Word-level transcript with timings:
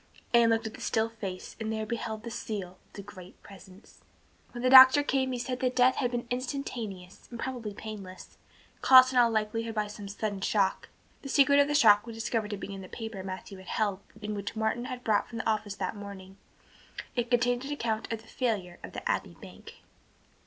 Anne 0.33 0.49
looked 0.49 0.65
at 0.65 0.73
the 0.73 0.81
still 0.81 1.09
face 1.09 1.55
and 1.59 1.71
there 1.71 1.85
beheld 1.85 2.23
the 2.23 2.31
seal 2.31 2.69
of 2.87 2.93
the 2.93 3.03
Great 3.03 3.39
Presence. 3.43 4.01
When 4.51 4.63
the 4.63 4.69
doctor 4.71 5.03
came 5.03 5.31
he 5.31 5.37
said 5.37 5.59
that 5.59 5.75
death 5.75 5.97
had 5.97 6.09
been 6.09 6.25
instantaneous 6.31 7.27
and 7.29 7.39
probably 7.39 7.75
painless, 7.75 8.39
caused 8.81 9.13
in 9.13 9.19
all 9.19 9.29
likelihood 9.29 9.75
by 9.75 9.85
some 9.85 10.07
sudden 10.07 10.41
shock. 10.41 10.89
The 11.21 11.29
secret 11.29 11.59
of 11.59 11.67
the 11.67 11.75
shock 11.75 12.07
was 12.07 12.17
discovered 12.17 12.49
to 12.49 12.57
be 12.57 12.73
in 12.73 12.81
the 12.81 12.89
paper 12.89 13.21
Matthew 13.23 13.59
had 13.59 13.67
held 13.67 13.99
and 14.23 14.35
which 14.35 14.55
Martin 14.55 14.85
had 14.85 15.03
brought 15.03 15.29
from 15.29 15.37
the 15.37 15.47
office 15.47 15.75
that 15.75 15.95
morning. 15.95 16.37
It 17.15 17.29
contained 17.29 17.63
an 17.65 17.71
account 17.71 18.11
of 18.11 18.23
the 18.23 18.27
failure 18.27 18.79
of 18.83 18.93
the 18.93 19.07
Abbey 19.07 19.37
Bank. 19.39 19.83